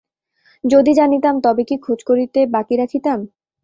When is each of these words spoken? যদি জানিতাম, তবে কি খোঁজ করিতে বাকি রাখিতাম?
যদি 0.63 0.91
জানিতাম, 0.93 1.35
তবে 1.41 1.63
কি 1.63 1.75
খোঁজ 1.77 1.99
করিতে 2.03 2.39
বাকি 2.53 2.73
রাখিতাম? 2.77 3.19